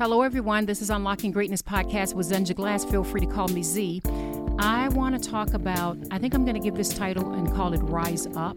[0.00, 0.64] Hello, everyone.
[0.64, 2.86] This is Unlocking Greatness Podcast with Zenja Glass.
[2.86, 4.00] Feel free to call me Z.
[4.58, 7.74] I want to talk about, I think I'm going to give this title and call
[7.74, 8.56] it Rise Up.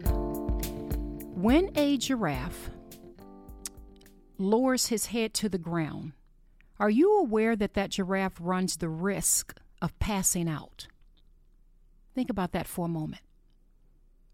[1.36, 2.70] When a giraffe
[4.38, 6.12] lowers his head to the ground,
[6.80, 10.86] are you aware that that giraffe runs the risk of passing out?
[12.14, 13.22] Think about that for a moment.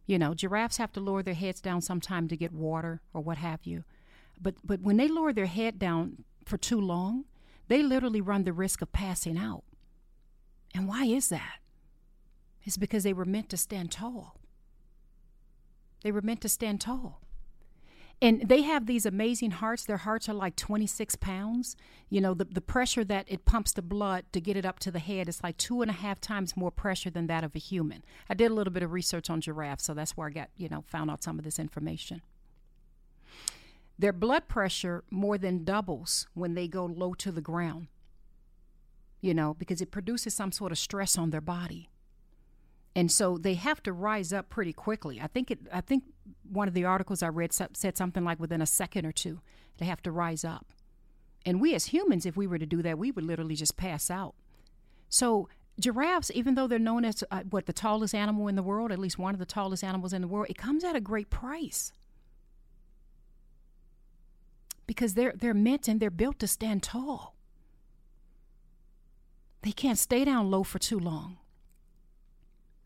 [0.07, 3.39] You know, giraffes have to lower their heads down sometime to get water or what
[3.39, 3.83] have you.
[4.41, 7.25] But but when they lower their head down for too long,
[7.69, 9.63] they literally run the risk of passing out.
[10.75, 11.61] And why is that?
[12.65, 14.37] It's because they were meant to stand tall.
[16.03, 17.23] They were meant to stand tall.
[18.23, 19.85] And they have these amazing hearts.
[19.85, 21.75] Their hearts are like 26 pounds.
[22.11, 24.91] You know, the, the pressure that it pumps the blood to get it up to
[24.91, 27.59] the head is like two and a half times more pressure than that of a
[27.59, 28.05] human.
[28.29, 30.69] I did a little bit of research on giraffes, so that's where I got, you
[30.69, 32.21] know, found out some of this information.
[34.01, 37.89] Their blood pressure more than doubles when they go low to the ground,
[39.21, 41.91] you know, because it produces some sort of stress on their body.
[42.97, 45.21] And so they have to rise up pretty quickly.
[45.21, 45.59] I think it.
[45.71, 46.05] I think
[46.51, 49.43] one of the articles I read said something like within a second or two,
[49.77, 50.73] they have to rise up.
[51.45, 54.11] And we as humans, if we were to do that, we would literally just pass
[54.11, 54.35] out.
[55.11, 58.93] So giraffes, even though they're known as uh, what the tallest animal in the world,
[58.93, 61.29] at least one of the tallest animals in the world, it comes at a great
[61.29, 61.93] price
[64.91, 67.37] because they're they're meant and they're built to stand tall.
[69.63, 71.37] They can't stay down low for too long.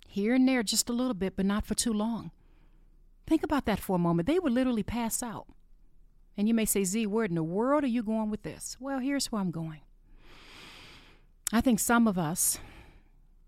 [0.07, 2.31] Here and there just a little bit, but not for too long.
[3.27, 4.29] Think about that for a moment.
[4.29, 5.47] They would literally pass out.
[6.37, 8.77] And you may say, Z, where in the world are you going with this?
[8.79, 9.81] Well, here's where I'm going.
[11.55, 12.59] I think some of us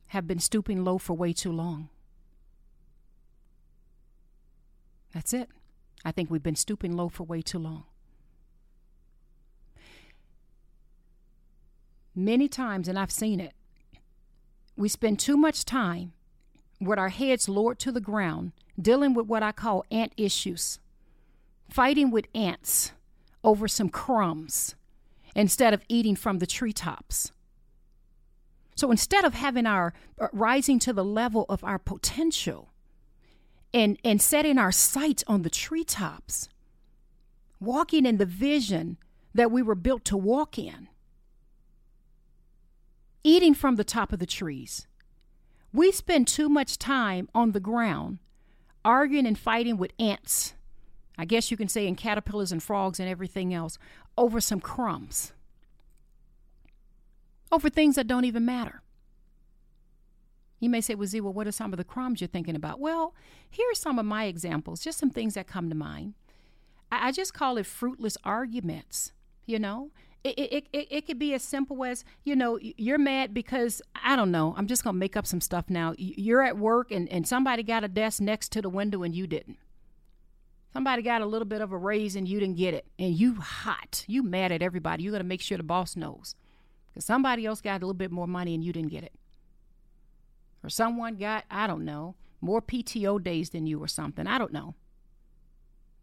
[0.09, 1.91] have been stooping low for way too long.
[5.13, 5.51] That's it.
[6.07, 7.85] I think we've been stooping low for way too long.
[12.17, 13.53] Many times, and I've seen it,
[14.77, 16.13] we spend too much time
[16.81, 20.79] with our heads lowered to the ground, dealing with what I call ant issues,
[21.69, 22.93] fighting with ants
[23.43, 24.75] over some crumbs
[25.35, 27.33] instead of eating from the treetops.
[28.75, 32.71] So instead of having our uh, rising to the level of our potential
[33.73, 36.49] and, and setting our sights on the treetops,
[37.59, 38.99] walking in the vision
[39.35, 40.89] that we were built to walk in,
[43.27, 44.87] eating from the top of the trees.
[45.73, 48.21] We spend too much time on the ground
[48.85, 50.55] arguing and fighting with ants.
[51.19, 53.79] I guess you can say in caterpillars and frogs and everything else
[54.17, 55.33] over some crumbs.
[57.51, 58.81] Over things that don't even matter.
[60.61, 62.79] You may say, well, Z, well, what are some of the crumbs you're thinking about?
[62.79, 63.13] Well,
[63.51, 66.15] here are some of my examples, just some things that come to mind.
[66.93, 69.13] I, I just call it fruitless arguments.
[69.47, 69.91] You know,
[70.29, 74.31] it, it, it, could be as simple as, you know, you're mad because, I don't
[74.31, 75.95] know, I'm just to make up some stuff now.
[75.99, 79.27] You're at work and, and somebody got a desk next to the window and you
[79.27, 79.59] didn't.
[80.73, 82.87] Somebody got a little bit of a raise and you didn't get it.
[82.99, 84.05] And you hot.
[84.07, 85.03] You mad at everybody.
[85.03, 86.35] You're going to make sure the boss knows.
[86.89, 89.13] Because somebody else got a little bit more money and you didn't get it.
[90.63, 94.27] Or someone got, I don't know, more PTO days than you or something.
[94.27, 94.75] I don't know.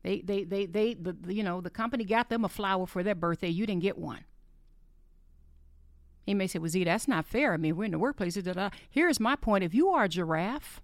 [0.04, 3.16] They, they, they, they, the, you know, the company got them a flower for their
[3.16, 3.48] birthday.
[3.48, 4.26] You didn't get one.
[6.26, 7.54] He may say, well, Z, that's not fair.
[7.54, 8.38] I mean, we're in the workplace.
[8.90, 9.64] Here's my point.
[9.64, 10.82] If you are a giraffe,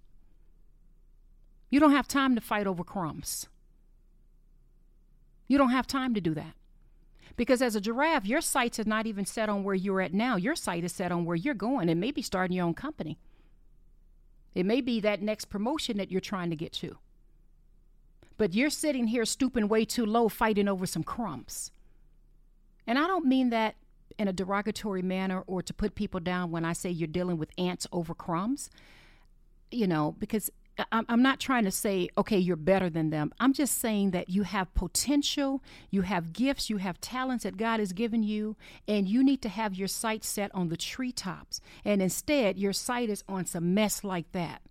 [1.70, 3.48] you don't have time to fight over crumbs.
[5.48, 6.54] You don't have time to do that.
[7.36, 10.36] Because as a giraffe, your sights is not even set on where you're at now.
[10.36, 13.18] Your sight is set on where you're going and maybe starting your own company.
[14.54, 16.98] It may be that next promotion that you're trying to get to.
[18.40, 21.72] But you're sitting here stooping way too low, fighting over some crumbs.
[22.88, 23.76] And I don't mean that
[24.18, 27.52] in a derogatory manner or to put people down when I say you're dealing with
[27.58, 28.70] ants over crumbs,
[29.72, 30.50] you know, because
[30.94, 33.34] I'm not trying to say, okay, you're better than them.
[33.42, 35.62] I'm just saying that you have potential,
[35.92, 38.56] you have gifts, you have talents that God has given you,
[38.88, 41.60] and you need to have your sight set on the treetops.
[41.84, 44.62] And instead, your sight is on some mess like that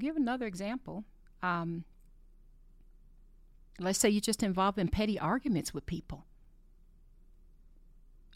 [0.00, 1.04] give another example.
[1.42, 1.84] Um,
[3.78, 6.24] let's say you're just involved in petty arguments with people.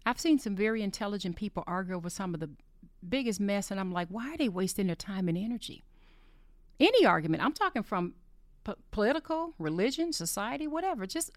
[0.05, 2.51] I've seen some very intelligent people argue over some of the
[3.07, 5.85] biggest mess, and I'm like, why are they wasting their time and energy?
[6.81, 8.15] Any argument, I'm talking from
[8.65, 11.31] p- political, religion, society, whatever, just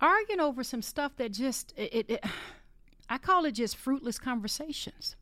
[0.00, 2.24] arguing over some stuff that just, it, it, it
[3.08, 5.16] I call it just fruitless conversations.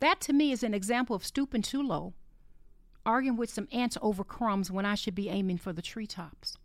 [0.00, 2.14] That to me is an example of stooping too low,
[3.04, 6.56] arguing with some ants over crumbs when I should be aiming for the treetops.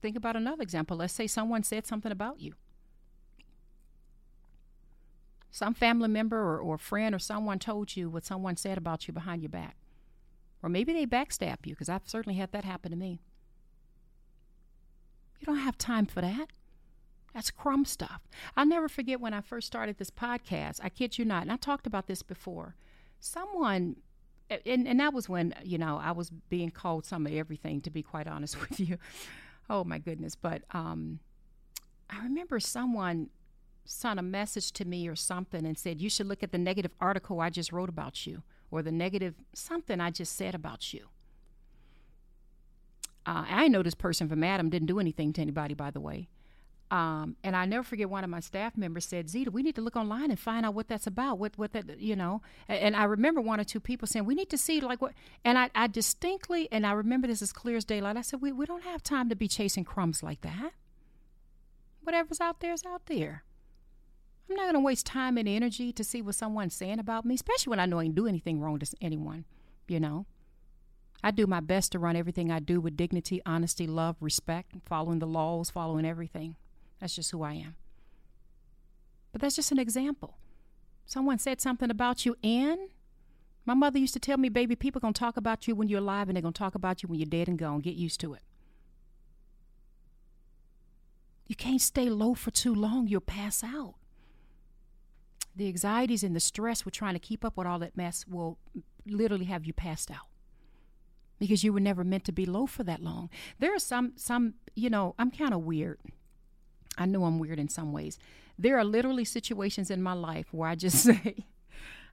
[0.00, 0.96] Think about another example.
[0.96, 2.54] Let's say someone said something about you.
[5.50, 9.14] Some family member or, or friend or someone told you what someone said about you
[9.14, 9.76] behind your back.
[10.62, 13.20] Or maybe they backstab you, because I've certainly had that happen to me.
[15.40, 16.48] You don't have time for that.
[17.34, 18.22] That's crumb stuff.
[18.56, 20.80] I'll never forget when I first started this podcast.
[20.82, 22.74] I kid you not, and I talked about this before.
[23.20, 23.96] Someone,
[24.48, 27.90] and, and that was when, you know, I was being called some of everything, to
[27.90, 28.98] be quite honest with you.
[29.68, 30.34] Oh, my goodness.
[30.34, 31.20] But um,
[32.08, 33.28] I remember someone
[33.84, 36.92] sent a message to me or something and said, You should look at the negative
[37.00, 41.06] article I just wrote about you or the negative something I just said about you.
[43.26, 46.28] Uh, I know this person from Adam didn't do anything to anybody, by the way.
[46.90, 49.82] Um, and I never forget one of my staff members said, Zita, we need to
[49.82, 51.38] look online and find out what that's about.
[51.38, 54.34] What, what that, you know, and, and I remember one or two people saying, we
[54.34, 55.12] need to see like what,
[55.44, 58.16] and I, I distinctly, and I remember this as clear as daylight.
[58.16, 60.72] I said, we, we don't have time to be chasing crumbs like that.
[62.02, 63.44] Whatever's out there is out there.
[64.48, 67.34] I'm not going to waste time and energy to see what someone's saying about me,
[67.34, 69.44] especially when I know I didn't do anything wrong to anyone,
[69.88, 70.24] you know.
[71.22, 75.18] I do my best to run everything I do with dignity, honesty, love, respect, following
[75.18, 76.56] the laws, following everything.
[77.00, 77.76] That's just who I am.
[79.32, 80.36] But that's just an example.
[81.06, 82.78] Someone said something about you, and
[83.64, 86.00] my mother used to tell me, baby, people going to talk about you when you're
[86.00, 87.80] alive, and they're going to talk about you when you're dead and gone.
[87.80, 88.42] Get used to it.
[91.46, 93.94] You can't stay low for too long, you'll pass out
[95.58, 98.58] the anxieties and the stress with trying to keep up with all that mess will
[99.04, 100.28] literally have you passed out
[101.38, 103.28] because you were never meant to be low for that long.
[103.58, 105.98] There are some some you know I'm kind of weird.
[106.98, 108.18] I know I'm weird in some ways.
[108.58, 111.46] There are literally situations in my life where I just say,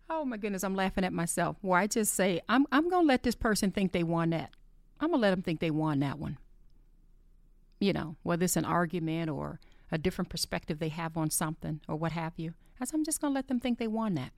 [0.09, 3.23] "Oh my goodness, I'm laughing at myself." Where I just say, "I'm I'm gonna let
[3.23, 4.51] this person think they won that.
[4.99, 6.37] I'm gonna let them think they won that one."
[7.79, 9.59] You know, whether it's an argument or
[9.91, 12.53] a different perspective they have on something or what have you.
[12.79, 14.31] I said, I'm just going to let them think they won that.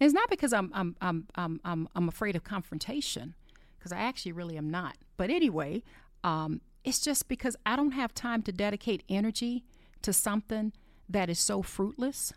[0.00, 3.34] it's not because I'm, I'm, I'm, I'm, I'm, I'm afraid of confrontation,
[3.78, 4.96] because I actually really am not.
[5.16, 5.82] But anyway,
[6.24, 9.64] um, it's just because I don't have time to dedicate energy
[10.02, 10.72] to something
[11.08, 12.32] that is so fruitless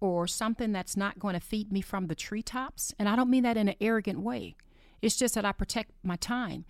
[0.00, 2.92] or something that's not going to feed me from the treetops.
[2.98, 4.56] And I don't mean that in an arrogant way.
[5.00, 6.64] It's just that I protect my time.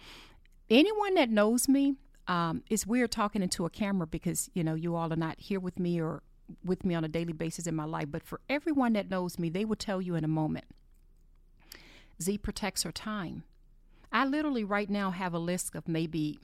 [0.69, 1.95] Anyone that knows me,
[2.27, 5.61] um, it's weird talking into a camera because you know you all are not here
[5.61, 6.23] with me or
[6.65, 9.49] with me on a daily basis in my life, but for everyone that knows me,
[9.49, 10.65] they will tell you in a moment.
[12.21, 13.45] Z protects her time.
[14.13, 16.39] I literally right now have a list of maybe,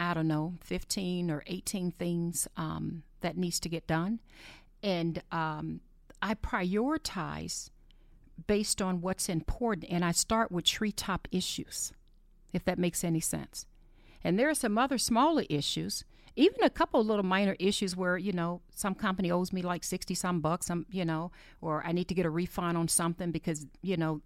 [0.00, 4.20] I don't know, 15 or 18 things um, that needs to get done.
[4.82, 5.80] And um,
[6.22, 7.68] I prioritize
[8.46, 9.86] based on what's important.
[9.90, 11.92] And I start with treetop issues,
[12.54, 13.66] if that makes any sense.
[14.24, 16.04] And there are some other smaller issues
[16.40, 20.14] even a couple little minor issues where you know some company owes me like 60
[20.14, 23.66] some bucks some you know or i need to get a refund on something because
[23.82, 24.20] you know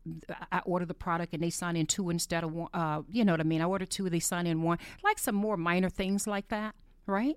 [0.53, 3.33] i order the product and they sign in two instead of one uh, you know
[3.33, 3.61] what i mean?
[3.61, 6.75] I order two they sign in one like some more minor things like that
[7.07, 7.37] right?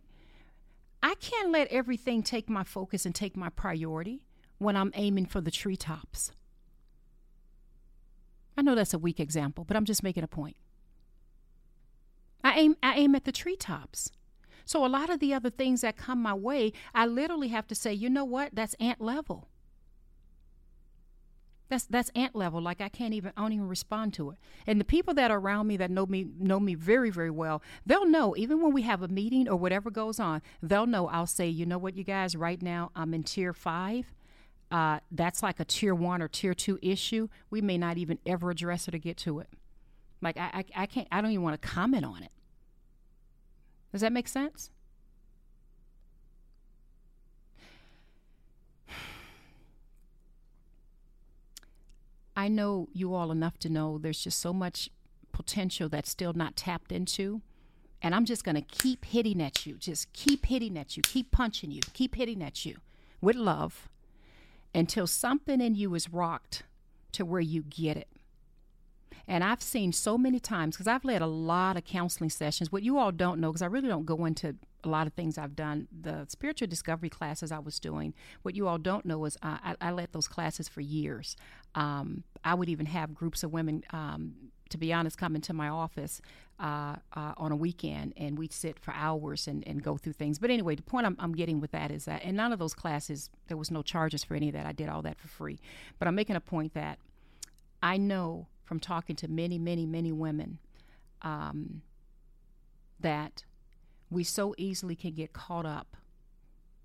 [1.04, 4.24] I can't let everything take my focus and take my priority
[4.58, 6.32] when i'm aiming for the treetops.
[8.58, 10.58] I know that's a weak example but i'm just making a point.
[12.44, 14.12] I aim I aim at the treetops.
[14.68, 17.76] So a lot of the other things that come my way, I literally have to
[17.76, 18.54] say, you know what?
[18.54, 19.48] That's ant level.
[21.70, 22.62] That's that's ant level.
[22.62, 24.38] Like I can't even I don't even respond to it.
[24.68, 27.62] And the people that are around me that know me know me very very well,
[27.86, 31.08] they'll know even when we have a meeting or whatever goes on, they'll know.
[31.08, 34.14] I'll say, you know what, you guys, right now I'm in tier five.
[34.70, 37.30] Uh, that's like a tier one or tier two issue.
[37.50, 39.48] We may not even ever address it or get to it.
[40.22, 42.32] Like I I, I can't I don't even want to comment on it.
[43.98, 44.70] Does that make sense?
[52.38, 54.92] I know you all enough to know there's just so much
[55.32, 57.42] potential that's still not tapped into.
[58.00, 61.32] And I'm just going to keep hitting at you, just keep hitting at you, keep
[61.32, 62.76] punching you, keep hitting at you
[63.20, 63.90] with love
[64.76, 66.62] until something in you is rocked
[67.14, 68.10] to where you get it.
[69.28, 72.72] And I've seen so many times, because I've led a lot of counseling sessions.
[72.72, 75.38] What you all don't know, because I really don't go into a lot of things
[75.38, 79.38] I've done, the spiritual discovery classes I was doing, what you all don't know is
[79.42, 81.36] uh, I, I led those classes for years.
[81.76, 84.36] Um, I would even have groups of women, um,
[84.70, 86.22] to be honest, come into my office
[86.60, 90.40] uh, uh, on a weekend and we'd sit for hours and, and go through things.
[90.40, 92.74] But anyway, the point I'm, I'm getting with that is that in none of those
[92.74, 94.66] classes, there was no charges for any of that.
[94.66, 95.60] I did all that for free.
[96.00, 97.00] But I'm making a point that
[97.84, 100.60] I know from talking to many, many, many women
[101.22, 101.82] um,
[103.00, 103.46] that
[104.10, 105.96] we so easily can get caught up.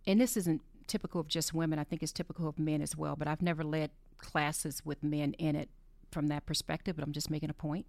[0.06, 3.16] And this isn't typical of just women, I think it's typical of men as well,
[3.16, 5.68] but I've never led classes with men in it
[6.12, 7.86] from that perspective, but I'm just making a point.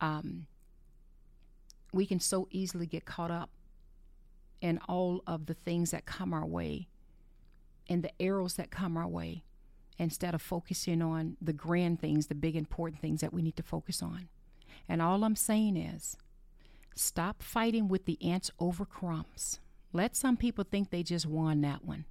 [0.00, 0.46] Um,
[1.92, 3.50] we can so easily get caught up
[4.60, 6.88] in all of the things that come our way
[7.88, 9.42] and the arrows that come our way
[10.00, 13.62] instead of focusing on the grand things, the big important things that we need to
[13.62, 14.28] focus on.
[14.88, 16.16] And all I'm saying is
[16.94, 19.60] stop fighting with the ants over crumbs.
[19.92, 22.06] Let some people think they just won that one.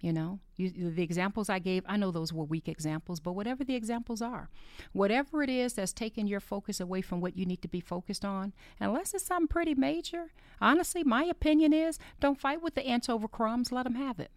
[0.00, 3.64] You know, you, the examples I gave, I know those were weak examples, but whatever
[3.64, 4.48] the examples are,
[4.92, 8.24] whatever it is that's taking your focus away from what you need to be focused
[8.24, 13.08] on, unless it's something pretty major, honestly, my opinion is don't fight with the ants
[13.08, 14.30] over crumbs, let them have it.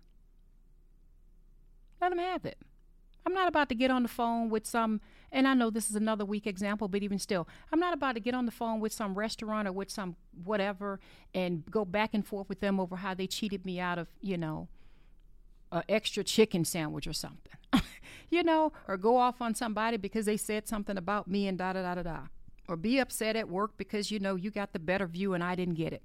[2.01, 2.57] Let them have it.
[3.25, 4.99] I'm not about to get on the phone with some,
[5.31, 8.19] and I know this is another weak example, but even still, I'm not about to
[8.19, 10.99] get on the phone with some restaurant or with some whatever
[11.33, 14.37] and go back and forth with them over how they cheated me out of, you
[14.37, 14.67] know,
[15.71, 17.53] an extra chicken sandwich or something,
[18.31, 21.73] you know, or go off on somebody because they said something about me and da
[21.73, 22.19] da da da da,
[22.67, 25.53] or be upset at work because you know you got the better view and I
[25.53, 26.03] didn't get it.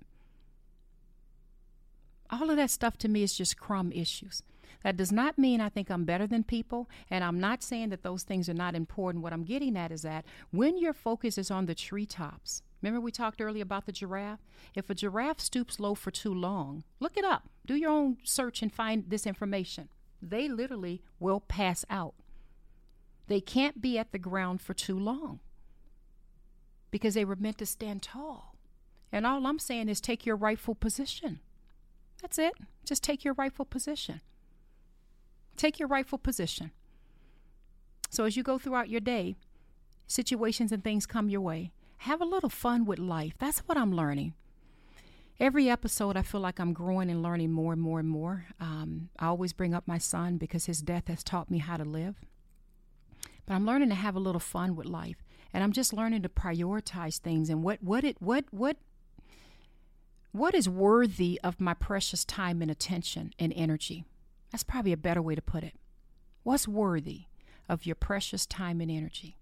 [2.28, 4.42] All of that stuff to me is just crumb issues.
[4.82, 8.02] That does not mean I think I'm better than people, and I'm not saying that
[8.02, 9.22] those things are not important.
[9.22, 13.10] What I'm getting at is that when your focus is on the treetops, Remember, we
[13.10, 14.44] talked earlier about the giraffe?
[14.74, 17.48] If a giraffe stoops low for too long, look it up.
[17.64, 19.88] Do your own search and find this information.
[20.22, 22.14] They literally will pass out.
[23.28, 25.40] They can't be at the ground for too long
[26.90, 28.54] because they were meant to stand tall.
[29.10, 31.40] And all I'm saying is take your rightful position.
[32.22, 32.54] That's it.
[32.84, 34.20] Just take your rightful position.
[35.56, 36.70] Take your rightful position.
[38.10, 39.36] So as you go throughout your day,
[40.06, 43.34] situations and things come your way have a little fun with life.
[43.38, 44.34] That's what I'm learning.
[45.38, 48.46] Every episode, I feel like I'm growing and learning more and more and more.
[48.58, 51.84] Um, I always bring up my son because his death has taught me how to
[51.84, 52.16] live.
[53.44, 55.22] But I'm learning to have a little fun with life,
[55.52, 58.76] and I'm just learning to prioritize things and what what it what what
[60.32, 64.04] what is worthy of my precious time and attention and energy.
[64.50, 65.74] That's probably a better way to put it.
[66.42, 67.24] What's worthy
[67.68, 69.36] of your precious time and energy?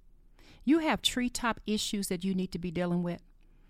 [0.64, 3.22] You have treetop issues that you need to be dealing with.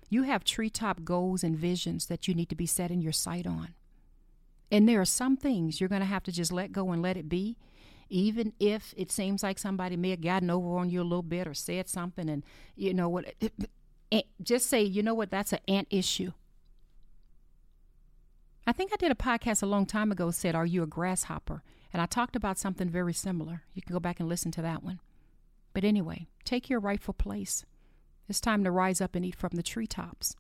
[0.09, 3.75] You have treetop goals and visions that you need to be setting your sight on.
[4.71, 7.17] And there are some things you're going to have to just let go and let
[7.17, 7.57] it be,
[8.09, 11.49] even if it seems like somebody may have gotten over on you a little bit
[11.49, 12.29] or said something.
[12.29, 12.45] And
[12.77, 13.35] you know what?
[14.43, 15.31] Just say, you know what?
[15.31, 16.33] That's an ant issue.
[18.67, 21.63] I think I did a podcast a long time ago said, Are you a grasshopper?
[21.93, 23.63] And I talked about something very similar.
[23.75, 25.01] You can go back and listen to that one.
[25.75, 27.65] But anyway, take your rightful place.
[28.29, 30.35] It's time to rise up and eat from the treetops.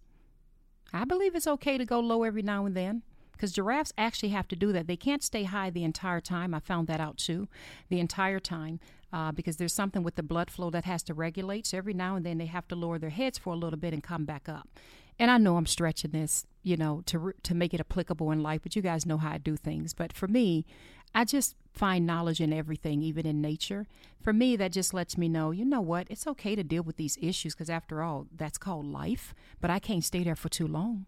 [0.93, 3.03] I believe it's okay to go low every now and then
[3.33, 4.87] because giraffes actually have to do that.
[4.87, 6.55] They can't stay high the entire time.
[6.55, 7.49] I found that out too,
[7.89, 8.81] the entire time,
[9.13, 11.67] uh, because there's something with the blood flow that has to regulate.
[11.67, 13.93] So every now and then they have to lower their heads for a little bit
[13.93, 14.69] and come back up.
[15.19, 18.63] And I know I'm stretching this, you know, to to make it applicable in life,
[18.63, 19.95] but you guys know how I do things.
[19.95, 20.67] But for me,
[21.15, 23.87] I just find knowledge in everything, even in nature.
[24.21, 26.97] For me, that just lets me know, you know what, it's okay to deal with
[26.97, 30.67] these issues because, after all, that's called life, but I can't stay there for too
[30.67, 31.07] long.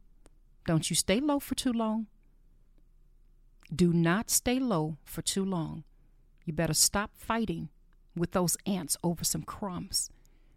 [0.66, 2.06] Don't you stay low for too long.
[3.75, 5.84] Do not stay low for too long.
[6.44, 7.68] You better stop fighting
[8.14, 10.10] with those ants over some crumbs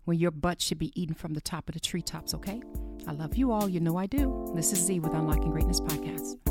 [0.06, 2.62] when your butt should be eaten from the top of the treetops, okay?
[3.10, 3.68] I love you all.
[3.68, 4.52] You know I do.
[4.54, 6.49] This is Z with Unlocking Greatness Podcast.